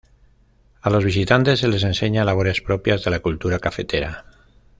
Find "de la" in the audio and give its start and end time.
3.03-3.19